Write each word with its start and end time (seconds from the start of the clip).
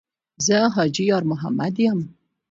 ـ 0.23 0.45
زه 0.45 0.57
حاجي 0.75 1.03
یارمحمد 1.11 1.75
یم. 1.85 1.99